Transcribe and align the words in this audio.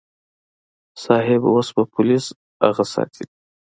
صيب 1.03 1.41
اوس 1.53 1.67
به 1.75 1.83
پوليس 1.93 2.25
اغه 2.67 2.83
ساتي. 2.93 3.23